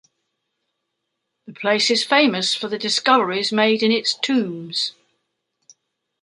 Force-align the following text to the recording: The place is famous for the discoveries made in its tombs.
The 1.45 1.53
place 1.53 1.91
is 1.91 2.03
famous 2.03 2.55
for 2.55 2.67
the 2.67 2.79
discoveries 2.79 3.51
made 3.51 3.83
in 3.83 3.91
its 3.91 4.15
tombs. 4.15 4.93